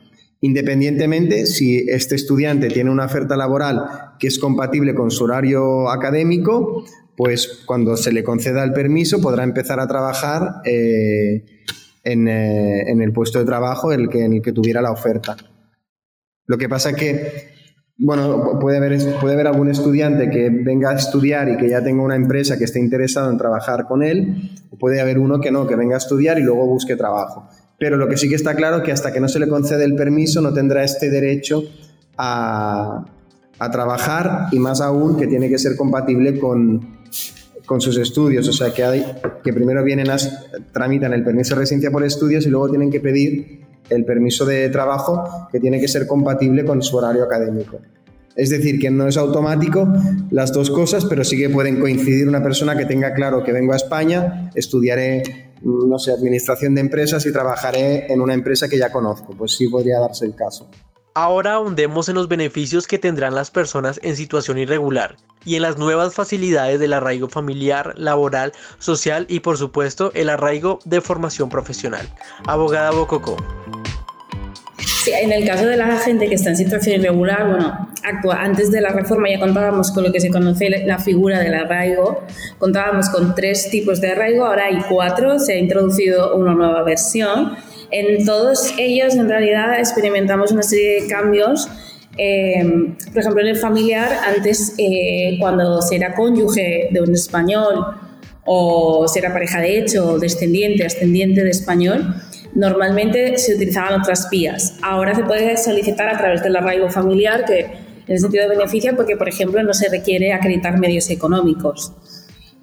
Independientemente 0.42 1.46
si 1.46 1.78
este 1.88 2.16
estudiante 2.16 2.68
tiene 2.70 2.90
una 2.90 3.06
oferta 3.06 3.38
laboral 3.38 3.86
que 4.20 4.28
es 4.28 4.40
compatible 4.40 4.94
con 4.96 5.12
su 5.12 5.24
horario 5.24 5.90
académico, 5.90 6.86
pues 7.18 7.64
cuando 7.66 7.96
se 7.98 8.12
le 8.12 8.24
conceda 8.24 8.64
el 8.64 8.74
permiso 8.74 9.22
podrá 9.22 9.44
empezar 9.44 9.80
a 9.80 9.88
trabajar 9.88 10.62
eh, 10.66 11.46
en, 12.04 12.28
eh, 12.28 12.90
en, 12.90 13.02
el 13.02 13.14
puesto 13.14 13.40
de 13.40 13.46
trabajo 13.46 13.92
en 13.94 14.02
el, 14.02 14.10
que, 14.10 14.26
en 14.26 14.34
el 14.34 14.42
que 14.42 14.52
tuviera 14.52 14.82
la 14.82 14.92
oferta. 14.92 15.36
Lo 16.46 16.58
que 16.58 16.70
pasa 16.70 16.92
es 16.92 16.96
que 16.96 17.56
bueno, 17.98 18.60
puede 18.60 18.78
haber, 18.78 19.00
puede 19.22 19.36
haber 19.36 19.48
algún 19.48 19.70
estudiante 19.70 20.30
que 20.30 20.50
venga 20.50 20.92
a 20.92 20.96
estudiar 20.96 21.48
y 21.48 21.56
que 21.56 21.70
ya 21.70 21.82
tenga 21.82 22.04
una 22.04 22.18
empresa 22.18 22.58
que 22.58 22.66
esté 22.66 22.80
interesado 22.80 23.32
en 23.32 23.38
trabajar 23.38 23.86
con 23.88 24.04
él, 24.04 24.52
o 24.70 24.78
puede 24.78 25.00
haber 25.00 25.18
uno 25.18 25.40
que 25.40 25.50
no, 25.50 25.66
que 25.66 25.78
venga 25.78 25.96
a 25.96 26.00
estudiar 26.00 26.38
y 26.38 26.44
luego 26.44 26.66
busque 26.68 26.98
trabajo. 26.98 27.48
Pero 27.80 27.96
lo 27.96 28.10
que 28.10 28.18
sí 28.18 28.28
que 28.28 28.36
está 28.36 28.56
claro 28.56 28.78
es 28.78 28.84
que 28.84 28.92
hasta 28.92 29.14
que 29.14 29.22
no 29.22 29.30
se 29.30 29.40
le 29.40 29.48
concede 29.48 29.86
el 29.86 29.96
permiso 29.96 30.42
no 30.42 30.54
tendrá 30.54 30.84
este 30.84 31.10
derecho 31.10 31.64
a, 32.18 33.06
a 33.60 33.72
trabajar 33.72 34.48
y 34.52 34.60
más 34.60 34.82
aún 34.82 35.18
que 35.18 35.28
tiene 35.28 35.50
que 35.50 35.58
ser 35.58 35.78
compatible 35.78 36.38
con, 36.38 36.95
con 37.66 37.82
sus 37.82 37.98
estudios. 37.98 38.48
O 38.48 38.54
sea, 38.54 38.74
que, 38.74 38.84
hay, 38.84 39.06
que 39.44 39.54
primero 39.54 39.84
vienen 39.84 40.10
a, 40.10 40.18
tramitan 40.72 41.14
el 41.14 41.24
permiso 41.24 41.56
de 41.56 41.62
residencia 41.62 41.92
por 41.92 42.04
estudios 42.04 42.46
y 42.46 42.50
luego 42.50 42.70
tienen 42.70 42.92
que 42.92 43.00
pedir 43.00 43.66
el 43.90 44.06
permiso 44.06 44.46
de 44.46 44.70
trabajo 44.70 45.48
que 45.52 45.60
tiene 45.60 45.80
que 45.80 45.88
ser 45.88 46.08
compatible 46.08 46.66
con 46.66 46.82
su 46.82 46.98
horario 46.98 47.24
académico. 47.24 47.80
Es 48.36 48.50
decir, 48.50 48.80
que 48.80 48.90
no 48.92 49.08
es 49.08 49.16
automático 49.16 49.88
las 50.30 50.52
dos 50.52 50.70
cosas, 50.70 51.06
pero 51.06 51.24
sí 51.24 51.38
que 51.38 51.50
pueden 51.50 51.80
coincidir 51.80 52.28
una 52.28 52.44
persona 52.44 52.76
que 52.78 52.86
tenga 52.86 53.14
claro 53.14 53.44
que 53.44 53.54
vengo 53.54 53.72
a 53.72 53.78
España, 53.78 54.52
estudiaré, 54.56 55.54
no 55.62 55.98
sé, 56.00 56.12
administración 56.12 56.76
de 56.76 56.82
empresas 56.82 57.26
y 57.26 57.32
trabajaré 57.32 58.12
en 58.12 58.20
una 58.20 58.34
empresa 58.34 58.68
que 58.68 58.78
ya 58.78 58.92
conozco. 58.92 59.34
Pues 59.38 59.54
sí 59.54 59.70
podría 59.70 60.00
darse 60.00 60.26
el 60.26 60.36
caso. 60.36 60.70
Ahora 61.18 61.54
ahondemos 61.54 62.10
en 62.10 62.16
los 62.16 62.28
beneficios 62.28 62.88
que 62.88 63.00
tendrán 63.00 63.36
las 63.36 63.50
personas 63.50 64.02
en 64.04 64.18
situación 64.18 64.58
irregular 64.58 65.16
y 65.46 65.56
en 65.56 65.62
las 65.62 65.78
nuevas 65.78 66.14
facilidades 66.14 66.78
del 66.78 66.92
arraigo 66.92 67.30
familiar, 67.30 67.94
laboral, 67.96 68.52
social 68.80 69.26
y 69.30 69.40
por 69.40 69.58
supuesto 69.58 70.12
el 70.14 70.28
arraigo 70.28 70.80
de 70.84 71.00
formación 71.00 71.48
profesional. 71.48 72.06
Abogada 72.46 72.92
Bococo. 72.92 73.38
Sí, 75.06 75.12
en 75.14 75.32
el 75.32 75.48
caso 75.48 75.66
de 75.68 75.78
la 75.78 75.98
gente 76.00 76.28
que 76.28 76.36
está 76.36 76.50
en 76.50 76.58
situación 76.58 77.00
irregular, 77.00 77.48
bueno, 77.48 77.88
antes 78.32 78.70
de 78.70 78.82
la 78.82 78.90
reforma 78.90 79.30
ya 79.30 79.40
contábamos 79.40 79.92
con 79.92 80.04
lo 80.04 80.12
que 80.12 80.20
se 80.20 80.30
conoce 80.30 80.70
la 80.86 81.00
figura 81.00 81.40
del 81.40 81.54
arraigo, 81.54 82.26
contábamos 82.58 83.08
con 83.10 83.34
tres 83.36 83.70
tipos 83.70 84.02
de 84.02 84.12
arraigo, 84.12 84.46
ahora 84.46 84.66
hay 84.66 84.80
cuatro, 84.90 85.40
se 85.40 85.54
ha 85.54 85.58
introducido 85.58 86.36
una 86.36 86.54
nueva 86.54 86.84
versión. 86.84 87.56
En 87.92 88.26
todos 88.26 88.74
ellos, 88.78 89.16
en 89.16 89.30
realidad, 89.30 89.80
experimentamos 89.80 90.52
una 90.52 90.64
serie 90.64 91.02
de 91.02 91.08
cambios 91.08 91.70
eh, 92.18 92.96
por 93.12 93.20
ejemplo, 93.20 93.42
en 93.42 93.48
el 93.48 93.58
familiar, 93.58 94.10
antes, 94.26 94.74
eh, 94.78 95.38
cuando 95.40 95.82
se 95.82 95.96
era 95.96 96.14
cónyuge 96.14 96.90
de 96.92 97.02
un 97.02 97.14
español 97.14 97.86
o 98.46 99.08
se 99.08 99.20
era 99.20 99.34
pareja 99.34 99.60
de 99.60 99.80
hecho, 99.80 100.18
descendiente, 100.18 100.86
ascendiente 100.86 101.44
de 101.44 101.50
español, 101.50 102.16
normalmente 102.54 103.38
se 103.38 103.56
utilizaban 103.56 104.00
otras 104.00 104.30
vías. 104.30 104.78
Ahora 104.82 105.14
se 105.14 105.24
puede 105.24 105.58
solicitar 105.58 106.08
a 106.08 106.18
través 106.18 106.42
del 106.42 106.56
arraigo 106.56 106.90
familiar, 106.90 107.44
que 107.46 107.60
en 107.60 108.14
el 108.14 108.20
sentido 108.20 108.48
de 108.48 108.56
beneficio, 108.56 108.96
porque, 108.96 109.18
por 109.18 109.28
ejemplo, 109.28 109.62
no 109.64 109.74
se 109.74 109.90
requiere 109.90 110.32
acreditar 110.32 110.78
medios 110.78 111.10
económicos. 111.10 111.92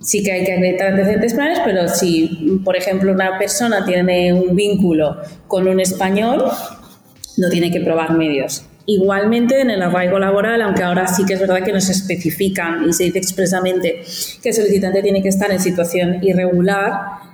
Sí 0.03 0.23
que 0.23 0.33
hay 0.33 0.45
que 0.45 0.53
acreditar 0.55 0.89
antecedentes 0.89 1.35
penales, 1.35 1.61
pero 1.65 1.89
si, 1.89 2.61
por 2.65 2.77
ejemplo, 2.77 3.13
una 3.13 3.39
persona 3.39 3.85
tiene 3.85 4.33
un 4.33 4.55
vínculo 4.57 5.17
con 5.47 5.69
un 5.69 5.81
español, 5.81 6.45
no 7.37 7.49
tiene 7.49 7.71
que 7.71 7.81
probar 7.81 8.13
medios. 8.13 8.65
Igualmente, 8.85 9.61
en 9.61 9.71
el 9.71 9.81
arraigo 9.81 10.19
laboral, 10.19 10.61
aunque 10.61 10.83
ahora 10.83 11.07
sí 11.07 11.25
que 11.25 11.35
es 11.35 11.41
verdad 11.41 11.63
que 11.63 11.73
no 11.73 11.81
se 11.81 11.93
especifican 11.93 12.89
y 12.89 12.93
se 12.93 13.05
dice 13.05 13.19
expresamente 13.19 14.03
que 14.43 14.49
el 14.49 14.55
solicitante 14.55 15.03
tiene 15.03 15.23
que 15.23 15.29
estar 15.29 15.53
en 15.53 15.61
situación 15.61 16.19
irregular, 16.23 16.93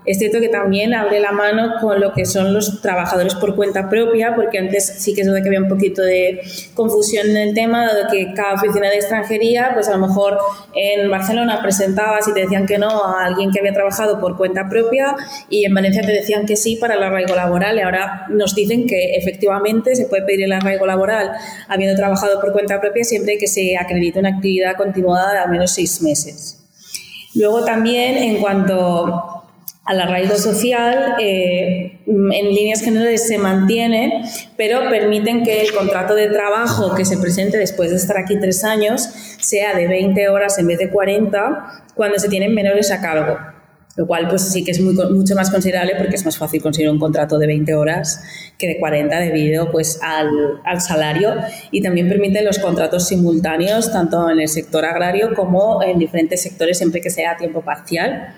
es 0.08 0.18
cierto 0.18 0.40
que 0.40 0.48
también 0.48 0.94
abre 0.94 1.20
la 1.20 1.32
mano 1.32 1.74
con 1.82 2.00
lo 2.00 2.14
que 2.14 2.24
son 2.24 2.54
los 2.54 2.80
trabajadores 2.80 3.34
por 3.34 3.54
cuenta 3.54 3.90
propia, 3.90 4.34
porque 4.34 4.58
antes 4.58 4.86
sí 4.86 5.14
que 5.14 5.20
es 5.20 5.26
verdad 5.26 5.42
que 5.42 5.50
había 5.50 5.60
un 5.60 5.68
poquito 5.68 6.00
de 6.00 6.40
confusión 6.72 7.28
en 7.28 7.36
el 7.36 7.54
tema, 7.54 7.86
dado 7.86 8.08
que 8.10 8.32
cada 8.32 8.54
oficina 8.54 8.88
de 8.88 8.96
extranjería, 8.96 9.72
pues 9.74 9.86
a 9.88 9.98
lo 9.98 10.06
mejor 10.06 10.38
en 10.74 11.10
Barcelona 11.10 11.60
presentabas 11.60 12.26
y 12.26 12.32
te 12.32 12.40
decían 12.40 12.64
que 12.64 12.78
no 12.78 12.88
a 12.88 13.26
alguien 13.26 13.50
que 13.52 13.60
había 13.60 13.74
trabajado 13.74 14.18
por 14.18 14.38
cuenta 14.38 14.70
propia 14.70 15.14
y 15.50 15.66
en 15.66 15.74
Valencia 15.74 16.00
te 16.00 16.12
decían 16.12 16.46
que 16.46 16.56
sí 16.56 16.76
para 16.76 16.94
el 16.94 17.02
arraigo 17.02 17.34
laboral 17.34 17.76
y 17.76 17.82
ahora 17.82 18.24
nos 18.30 18.54
dicen 18.54 18.86
que 18.86 19.16
efectivamente 19.16 19.94
se 19.94 20.06
puede 20.06 20.22
pedir 20.22 20.44
el 20.44 20.52
arraigo 20.52 20.86
laboral 20.86 21.32
habiendo 21.68 21.94
trabajado 21.96 22.40
por 22.40 22.52
cuenta 22.52 22.80
propia 22.80 23.04
siempre 23.04 23.36
que 23.36 23.46
se 23.46 23.76
acredite 23.76 24.18
una 24.18 24.30
actividad 24.30 24.74
continuada 24.76 25.34
de 25.34 25.38
al 25.40 25.50
menos 25.50 25.72
seis 25.72 26.00
meses. 26.00 26.54
Luego 27.34 27.62
también 27.62 28.16
en 28.16 28.40
cuanto 28.40 29.37
al 29.88 30.02
arraigo 30.02 30.36
social, 30.36 31.14
eh, 31.18 32.00
en 32.06 32.54
líneas 32.54 32.82
generales 32.82 33.26
se 33.26 33.38
mantiene, 33.38 34.22
pero 34.54 34.80
permiten 34.90 35.42
que 35.42 35.62
el 35.62 35.72
contrato 35.72 36.14
de 36.14 36.28
trabajo 36.28 36.94
que 36.94 37.06
se 37.06 37.16
presente 37.16 37.56
después 37.56 37.88
de 37.88 37.96
estar 37.96 38.18
aquí 38.18 38.38
tres 38.38 38.64
años 38.64 39.08
sea 39.40 39.74
de 39.74 39.88
20 39.88 40.28
horas 40.28 40.58
en 40.58 40.66
vez 40.66 40.78
de 40.78 40.90
40 40.90 41.84
cuando 41.94 42.18
se 42.18 42.28
tienen 42.28 42.54
menores 42.54 42.90
a 42.90 43.00
cargo. 43.00 43.38
Lo 43.96 44.06
cual 44.06 44.28
pues 44.28 44.42
sí 44.42 44.62
que 44.62 44.72
es 44.72 44.80
mucho 44.80 45.34
más 45.34 45.50
considerable 45.50 45.94
porque 45.96 46.16
es 46.16 46.24
más 46.24 46.36
fácil 46.36 46.60
conseguir 46.60 46.90
un 46.90 46.98
contrato 46.98 47.38
de 47.38 47.46
20 47.46 47.74
horas 47.74 48.22
que 48.58 48.68
de 48.68 48.78
40 48.78 49.18
debido 49.18 49.72
pues 49.72 50.00
al, 50.02 50.28
al 50.66 50.82
salario 50.82 51.34
y 51.70 51.80
también 51.80 52.10
permite 52.10 52.42
los 52.42 52.58
contratos 52.58 53.08
simultáneos 53.08 53.90
tanto 53.90 54.28
en 54.30 54.38
el 54.38 54.48
sector 54.48 54.84
agrario 54.84 55.34
como 55.34 55.82
en 55.82 55.98
diferentes 55.98 56.42
sectores 56.42 56.76
siempre 56.76 57.00
que 57.00 57.08
sea 57.08 57.32
a 57.32 57.36
tiempo 57.38 57.62
parcial. 57.62 58.34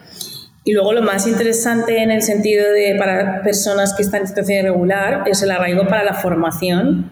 Y 0.65 0.73
luego 0.73 0.93
lo 0.93 1.03
más 1.03 1.27
interesante 1.27 2.03
en 2.03 2.11
el 2.11 2.23
sentido 2.23 2.71
de 2.71 2.95
para 2.99 3.43
personas 3.43 3.95
que 3.95 4.03
están 4.03 4.23
en 4.23 4.29
situación 4.29 4.59
irregular 4.59 5.25
es 5.27 5.43
el 5.43 5.51
arraigo 5.51 5.87
para 5.87 6.05
la 6.05 6.15
formación, 6.15 7.11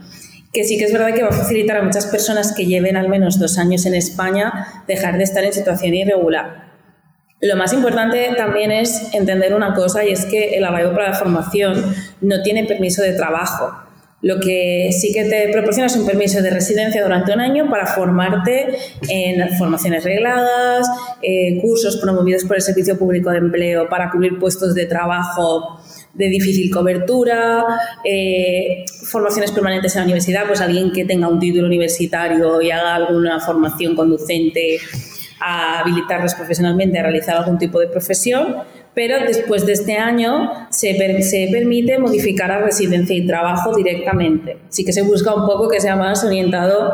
que 0.52 0.64
sí 0.64 0.78
que 0.78 0.84
es 0.84 0.92
verdad 0.92 1.14
que 1.14 1.22
va 1.22 1.30
a 1.30 1.32
facilitar 1.32 1.78
a 1.78 1.82
muchas 1.82 2.06
personas 2.06 2.52
que 2.52 2.66
lleven 2.66 2.96
al 2.96 3.08
menos 3.08 3.38
dos 3.38 3.58
años 3.58 3.86
en 3.86 3.94
España 3.94 4.84
dejar 4.86 5.16
de 5.16 5.24
estar 5.24 5.42
en 5.44 5.52
situación 5.52 5.94
irregular. 5.94 6.68
Lo 7.40 7.56
más 7.56 7.72
importante 7.72 8.30
también 8.36 8.70
es 8.70 9.14
entender 9.14 9.54
una 9.54 9.74
cosa 9.74 10.04
y 10.04 10.12
es 10.12 10.26
que 10.26 10.56
el 10.56 10.64
arraigo 10.64 10.92
para 10.92 11.10
la 11.10 11.14
formación 11.14 11.94
no 12.20 12.42
tiene 12.42 12.64
permiso 12.64 13.00
de 13.00 13.12
trabajo. 13.12 13.87
Lo 14.20 14.40
que 14.40 14.90
sí 14.92 15.12
que 15.12 15.24
te 15.24 15.48
proporciona 15.52 15.86
es 15.86 15.96
un 15.96 16.04
permiso 16.04 16.42
de 16.42 16.50
residencia 16.50 17.02
durante 17.04 17.32
un 17.32 17.40
año 17.40 17.70
para 17.70 17.86
formarte 17.86 18.66
en 19.08 19.48
formaciones 19.56 20.02
regladas, 20.02 20.88
eh, 21.22 21.60
cursos 21.60 21.98
promovidos 21.98 22.44
por 22.44 22.56
el 22.56 22.62
Servicio 22.62 22.98
Público 22.98 23.30
de 23.30 23.38
Empleo 23.38 23.88
para 23.88 24.10
cubrir 24.10 24.36
puestos 24.40 24.74
de 24.74 24.86
trabajo 24.86 25.80
de 26.14 26.28
difícil 26.28 26.68
cobertura, 26.72 27.64
eh, 28.02 28.84
formaciones 29.04 29.52
permanentes 29.52 29.94
en 29.94 30.00
la 30.00 30.04
universidad, 30.06 30.46
pues 30.48 30.60
alguien 30.60 30.90
que 30.90 31.04
tenga 31.04 31.28
un 31.28 31.38
título 31.38 31.68
universitario 31.68 32.60
y 32.60 32.72
haga 32.72 32.96
alguna 32.96 33.38
formación 33.38 33.94
conducente 33.94 34.80
a 35.40 35.78
habilitarlos 35.78 36.34
profesionalmente 36.34 36.98
a 36.98 37.02
realizar 37.02 37.36
algún 37.36 37.56
tipo 37.56 37.78
de 37.78 37.86
profesión 37.86 38.56
pero 38.98 39.24
después 39.24 39.64
de 39.64 39.74
este 39.74 39.96
año 39.96 40.50
se, 40.70 40.96
permite 41.52 42.00
modificar 42.00 42.50
a 42.50 42.58
residencia 42.58 43.14
y 43.14 43.24
trabajo 43.24 43.72
directamente. 43.72 44.58
Sí 44.70 44.84
que 44.84 44.92
se 44.92 45.02
busca 45.02 45.32
un 45.36 45.46
poco 45.46 45.68
que 45.68 45.80
sea 45.80 45.94
más 45.94 46.24
orientado 46.24 46.90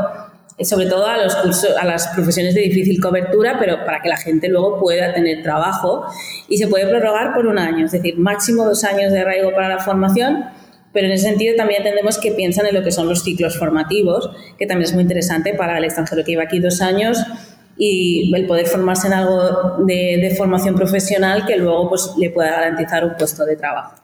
eh, 0.58 0.66
sobre 0.66 0.84
todo 0.84 1.06
a, 1.06 1.16
los 1.16 1.34
cursos, 1.34 1.74
a 1.80 1.86
las 1.86 2.08
profesiones 2.08 2.54
de 2.54 2.60
difícil 2.60 3.00
cobertura, 3.00 3.56
pero 3.58 3.86
para 3.86 4.02
que 4.02 4.10
la 4.10 4.18
gente 4.18 4.50
luego 4.50 4.78
pueda 4.78 5.14
tener 5.14 5.42
trabajo 5.42 6.04
y 6.46 6.58
se 6.58 6.66
puede 6.66 6.86
prorrogar 6.88 7.32
por 7.32 7.46
un 7.46 7.58
año, 7.58 7.86
es 7.86 7.92
decir, 7.92 8.18
máximo 8.18 8.66
dos 8.66 8.84
años 8.84 9.10
de 9.10 9.20
arraigo 9.20 9.54
para 9.54 9.70
la 9.70 9.78
formación, 9.78 10.44
pero 10.92 11.06
en 11.06 11.12
ese 11.14 11.28
sentido 11.28 11.56
también 11.56 11.80
entendemos 11.80 12.18
que 12.18 12.32
piensan 12.32 12.66
en 12.66 12.74
lo 12.74 12.82
que 12.82 12.92
son 12.92 13.08
los 13.08 13.24
ciclos 13.24 13.58
formativos, 13.58 14.28
que 14.58 14.66
también 14.66 14.90
es 14.90 14.92
muy 14.92 15.04
interesante 15.04 15.54
para 15.54 15.78
el 15.78 15.84
extranjero 15.84 16.22
que 16.22 16.32
lleva 16.32 16.42
aquí 16.42 16.60
dos 16.60 16.82
años 16.82 17.24
y 17.76 18.32
el 18.34 18.46
poder 18.46 18.66
formarse 18.66 19.06
en 19.06 19.14
algo 19.14 19.84
de, 19.84 20.34
formación 20.36 20.74
profesional 20.74 21.44
que 21.46 21.56
luego 21.56 21.88
pues, 21.88 22.12
le 22.18 22.30
pueda 22.30 22.50
garantizar 22.50 23.04
un 23.04 23.16
puesto 23.16 23.44
de 23.44 23.56
trabajo. 23.56 23.96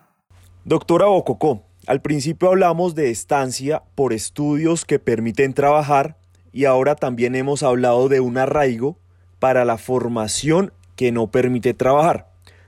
Doctora 0.64 1.06
Bococó, 1.06 1.62
al 1.86 2.00
principio 2.00 2.48
hablamos 2.48 2.94
de 2.94 3.10
estancia 3.10 3.82
por 3.94 4.12
estudios 4.12 4.84
que 4.84 4.98
permiten 4.98 5.54
trabajar 5.54 6.16
y 6.52 6.64
ahora 6.64 6.94
también 6.96 7.34
hemos 7.34 7.62
hablado 7.62 8.08
de 8.08 8.20
un 8.20 8.38
arraigo 8.38 8.98
para 9.38 9.64
la 9.64 9.78
formación 9.78 10.72
que 10.96 11.12
no 11.12 11.30
permite 11.30 11.74
trabajar. 11.74 12.26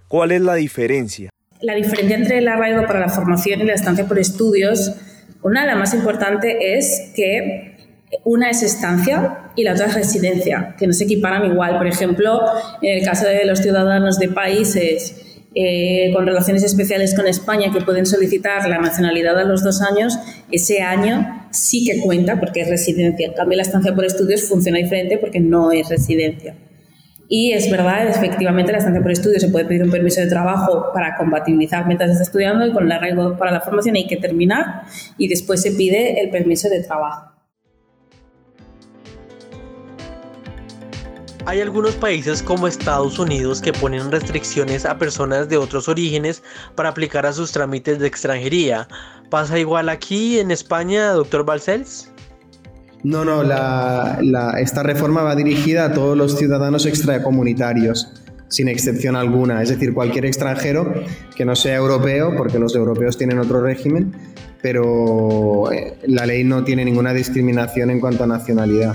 ¿Cuál 0.09 0.33
es 0.33 0.41
la 0.41 0.55
diferencia? 0.55 1.31
La 1.61 1.75
diferencia 1.75 2.17
entre 2.17 2.39
el 2.39 2.49
arraigo 2.49 2.87
para 2.87 3.01
la 3.01 3.09
formación 3.09 3.61
y 3.61 3.65
la 3.65 3.75
estancia 3.75 4.07
por 4.07 4.19
estudios, 4.19 4.93
una 5.43 5.63
de 5.63 5.67
las 5.67 5.77
más 5.77 5.95
importantes 5.95 6.57
es 6.61 7.13
que 7.15 7.72
una 8.25 8.51
es 8.51 8.63
estancia 8.63 9.51
y 9.57 9.65
la 9.65 9.73
otra 9.73 9.87
es 9.87 9.95
residencia, 9.95 10.75
que 10.79 10.87
no 10.87 10.93
se 10.93 11.05
equiparan 11.05 11.45
igual. 11.51 11.79
Por 11.79 11.87
ejemplo, 11.87 12.41
en 12.81 12.99
el 12.99 13.05
caso 13.05 13.27
de 13.27 13.45
los 13.45 13.61
ciudadanos 13.61 14.19
de 14.19 14.29
países 14.29 15.23
eh, 15.55 16.11
con 16.15 16.27
relaciones 16.27 16.63
especiales 16.63 17.15
con 17.15 17.27
España 17.27 17.71
que 17.71 17.83
pueden 17.83 18.07
solicitar 18.07 18.67
la 18.71 18.79
nacionalidad 18.79 19.39
a 19.39 19.45
los 19.45 19.63
dos 19.63 19.83
años, 19.83 20.19
ese 20.51 20.81
año 20.81 21.47
sí 21.51 21.85
que 21.85 22.01
cuenta 22.01 22.41
porque 22.41 22.63
es 22.63 22.69
residencia. 22.69 23.27
En 23.27 23.35
cambio, 23.35 23.57
la 23.57 23.63
estancia 23.63 23.95
por 23.95 24.05
estudios 24.05 24.43
funciona 24.43 24.79
diferente 24.79 25.19
porque 25.19 25.41
no 25.41 25.71
es 25.73 25.89
residencia. 25.89 26.55
Y 27.29 27.53
es 27.53 27.71
verdad, 27.71 28.09
efectivamente, 28.09 28.73
la 28.73 28.79
estancia 28.79 29.03
por 29.03 29.11
estudios 29.11 29.43
se 29.43 29.49
puede 29.49 29.65
pedir 29.65 29.83
un 29.83 29.91
permiso 29.91 30.21
de 30.21 30.27
trabajo 30.27 30.91
para 30.93 31.17
compatibilizar 31.17 31.87
mientras 31.87 32.11
está 32.11 32.25
estudiando 32.25 32.67
y 32.67 32.73
con 32.73 32.85
el 32.85 32.93
arraigo 32.93 33.37
para 33.39 33.51
la 33.51 33.61
formación 33.61 33.97
hay 33.97 34.07
que 34.07 34.17
terminar 34.17 34.83
y 35.17 35.29
después 35.29 35.63
se 35.63 35.73
pide 35.73 36.21
el 36.21 36.31
permiso 36.31 36.69
de 36.69 36.83
trabajo. 36.83 37.32
Hay 41.45 41.61
algunos 41.61 41.97
países 41.97 42.41
como 42.41 42.69
Estados 42.69 43.19
Unidos 43.19 43.61
que 43.61 43.73
ponen 43.73 44.13
restricciones 44.13 44.85
a 44.85 44.97
personas 44.97 45.49
de 45.49 45.57
otros 45.57 45.89
orígenes 45.89 46.43
para 46.77 46.91
aplicar 46.91 47.27
a 47.27 47.33
sus 47.33 47.51
trámites 47.51 47.99
de 47.99 48.07
extranjería. 48.07 48.87
¿Pasa 49.29 49.59
igual 49.59 49.89
aquí 49.89 50.39
en 50.39 50.53
España, 50.53 51.11
doctor 51.11 51.45
Balcells? 51.45 52.13
No, 53.03 53.25
no, 53.25 53.43
esta 54.57 54.85
reforma 54.85 55.23
va 55.23 55.35
dirigida 55.35 55.87
a 55.87 55.93
todos 55.93 56.17
los 56.17 56.39
ciudadanos 56.39 56.87
extracomunitarios, 56.87 58.13
sin 58.47 58.69
excepción 58.69 59.17
alguna. 59.17 59.63
Es 59.63 59.71
decir, 59.71 59.93
cualquier 59.93 60.27
extranjero 60.27 60.95
que 61.35 61.45
no 61.45 61.57
sea 61.57 61.75
europeo, 61.75 62.37
porque 62.37 62.61
los 62.61 62.77
europeos 62.77 63.19
tienen 63.19 63.41
otro 63.41 63.61
régimen, 63.61 64.13
pero 64.63 65.73
eh, 65.73 65.99
la 66.07 66.25
ley 66.25 66.45
no 66.45 66.63
tiene 66.63 66.85
ninguna 66.85 67.13
discriminación 67.13 67.91
en 67.91 67.99
cuanto 67.99 68.23
a 68.23 68.29
nacionalidad. 68.29 68.95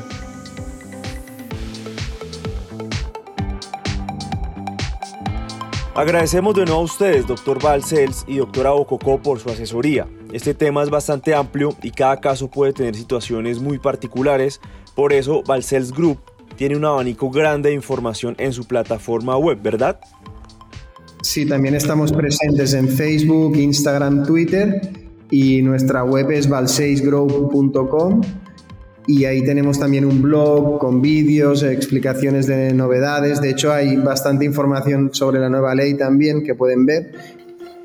Agradecemos 5.98 6.54
de 6.54 6.64
nuevo 6.64 6.82
a 6.82 6.84
ustedes, 6.84 7.26
doctor 7.26 7.60
Balcells 7.60 8.24
y 8.28 8.38
doctora 8.38 8.70
Bococó, 8.70 9.20
por 9.20 9.40
su 9.40 9.50
asesoría. 9.50 10.08
Este 10.32 10.54
tema 10.54 10.84
es 10.84 10.92
bastante 10.92 11.34
amplio 11.34 11.76
y 11.82 11.90
cada 11.90 12.20
caso 12.20 12.52
puede 12.52 12.72
tener 12.72 12.94
situaciones 12.94 13.58
muy 13.58 13.80
particulares, 13.80 14.62
por 14.94 15.12
eso 15.12 15.42
Balcells 15.42 15.92
Group 15.92 16.20
tiene 16.56 16.78
un 16.78 16.86
abanico 16.86 17.32
grande 17.32 17.70
de 17.70 17.76
información 17.76 18.36
en 18.38 18.54
su 18.54 18.68
plataforma 18.68 19.38
web, 19.38 19.60
¿verdad? 19.60 20.00
Sí, 21.24 21.48
también 21.48 21.74
estamos 21.74 22.14
presentes 22.14 22.76
en 22.76 22.90
Facebook, 22.90 23.56
Instagram, 23.58 24.24
Twitter 24.24 24.80
y 25.32 25.64
nuestra 25.64 26.04
web 26.04 26.30
es 26.30 26.48
balcelsgroup.com 26.48 28.22
y 29.08 29.24
ahí 29.24 29.44
tenemos 29.44 29.80
también 29.80 30.04
un 30.04 30.22
blog 30.22 30.80
con 30.80 31.02
vídeos, 31.02 31.64
explicaciones 31.64 32.46
de 32.46 32.74
novedades. 32.74 33.40
De 33.42 33.50
hecho, 33.50 33.72
hay 33.72 33.96
bastante 33.96 34.44
información 34.44 35.12
sobre 35.14 35.40
la 35.40 35.50
nueva 35.50 35.74
ley 35.74 35.96
también 35.96 36.44
que 36.44 36.54
pueden 36.54 36.86
ver. 36.86 37.12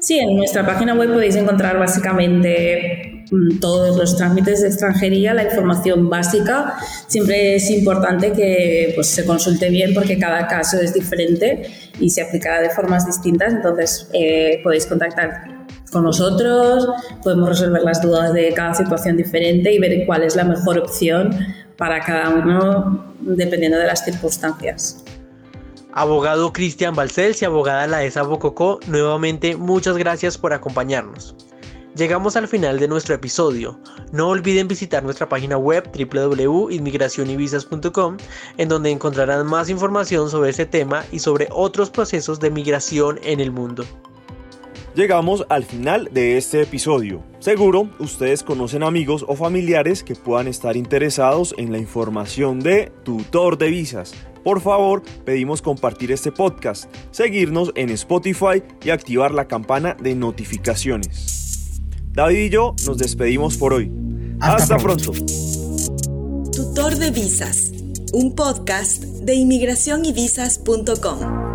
Sí, 0.01 0.19
en 0.19 0.37
nuestra 0.37 0.67
página 0.67 0.95
web 0.95 1.13
podéis 1.13 1.37
encontrar 1.37 1.79
básicamente 1.79 3.25
mm, 3.31 3.61
todos 3.61 3.97
los 3.97 4.17
trámites 4.17 4.63
de 4.63 4.67
extranjería, 4.67 5.33
la 5.33 5.45
información 5.45 6.11
básica. 6.11 6.75
Siempre 7.07 7.55
es 7.55 7.71
importante 7.71 8.33
que 8.33 8.91
pues, 8.97 9.07
se 9.07 9.25
consulte 9.25 9.71
bien 9.71 9.95
porque 9.95 10.19
cada 10.19 10.49
caso 10.49 10.81
es 10.81 10.93
diferente 10.93 11.63
y 12.01 12.11
se 12.11 12.23
aplicará 12.23 12.61
de 12.61 12.71
formas 12.71 13.07
distintas. 13.07 13.53
Entonces 13.53 14.09
eh, 14.13 14.61
podéis 14.65 14.87
contactar 14.87 15.52
con 15.93 16.05
nosotros, 16.05 16.89
podemos 17.23 17.51
resolver 17.51 17.83
las 17.83 18.01
dudas 18.01 18.33
de 18.33 18.53
cada 18.55 18.75
situación 18.75 19.17
diferente 19.17 19.73
y 19.73 19.79
ver 19.79 20.07
cuál 20.07 20.23
es 20.23 20.35
la 20.35 20.45
mejor 20.45 20.79
opción 20.79 21.31
para 21.77 22.01
cada 22.01 22.31
uno 22.31 23.05
dependiendo 23.21 23.79
de 23.79 23.87
las 23.87 24.05
circunstancias. 24.05 25.05
Abogado 25.93 26.53
Cristian 26.53 26.95
Balcells 26.95 27.43
y 27.43 27.45
abogada 27.45 27.87
Laesa 27.87 28.23
Bococó, 28.23 28.81
nuevamente 28.87 29.57
muchas 29.57 29.99
gracias 29.99 30.39
por 30.39 30.55
acompañarnos. 30.55 31.37
Llegamos 31.95 32.37
al 32.37 32.49
final 32.49 32.79
de 32.79 32.89
nuestro 32.89 33.15
episodio. 33.15 33.79
No 34.13 34.29
olviden 34.29 34.67
visitar 34.67 35.05
nuestra 35.05 35.29
página 35.29 35.59
web 35.59 35.91
www.inmigracionyvisas.com 35.93 38.17
en 38.57 38.69
donde 38.71 38.91
encontrarán 38.91 39.47
más 39.47 39.69
información 39.69 40.31
sobre 40.31 40.49
este 40.49 40.65
tema 40.65 41.05
y 41.13 41.19
sobre 41.19 41.49
otros 41.51 41.91
procesos 41.91 42.41
de 42.41 42.51
migración 42.51 43.21
en 43.23 43.41
el 43.41 43.51
mundo. 43.51 43.85
Llegamos 44.95 45.47
al 45.49 45.65
final 45.65 46.11
de 46.13 46.37
este 46.37 46.61
episodio. 46.61 47.23
Seguro 47.39 47.89
ustedes 47.99 48.43
conocen 48.43 48.83
amigos 48.83 49.25
o 49.27 49.37
familiares 49.37 50.03
que 50.03 50.15
puedan 50.15 50.49
estar 50.49 50.77
interesados 50.77 51.55
en 51.57 51.73
la 51.73 51.79
información 51.79 52.61
de 52.61 52.93
tutor 53.03 53.57
de 53.57 53.71
visas. 53.71 54.13
Por 54.45 54.61
favor, 54.61 55.03
pedimos 55.25 55.63
compartir 55.63 56.13
este 56.13 56.31
podcast, 56.31 56.93
seguirnos 57.11 57.73
en 57.75 57.89
Spotify 57.91 58.63
y 58.85 58.91
activar 58.91 59.33
la 59.33 59.49
campana 59.49 59.97
de 59.99 60.15
notificaciones. 60.15 61.81
David 62.13 62.39
y 62.39 62.51
yo 62.51 62.75
nos 62.87 62.99
despedimos 62.99 63.57
por 63.57 63.73
hoy. 63.73 63.91
Hasta, 64.41 64.77
pronto. 64.77 65.13
Tutor 66.53 66.97
de 66.97 67.11
visas, 67.11 67.73
un 68.13 68.35
podcast 68.35 69.05
de 69.05 69.35
inmigración 69.37 70.05
y 70.05 70.13
visas.com. 70.13 71.52